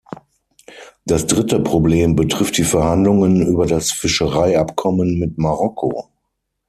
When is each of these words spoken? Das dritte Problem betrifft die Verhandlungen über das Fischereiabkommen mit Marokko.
Das 1.05 1.27
dritte 1.27 1.59
Problem 1.59 2.15
betrifft 2.15 2.57
die 2.57 2.63
Verhandlungen 2.63 3.39
über 3.45 3.67
das 3.67 3.91
Fischereiabkommen 3.91 5.19
mit 5.19 5.37
Marokko. 5.37 6.09